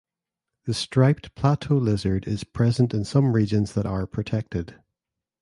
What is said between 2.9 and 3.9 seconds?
in some regions that